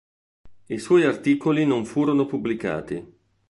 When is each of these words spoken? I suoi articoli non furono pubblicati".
I 0.65 0.79
suoi 0.79 1.03
articoli 1.03 1.63
non 1.63 1.85
furono 1.85 2.25
pubblicati". 2.25 3.05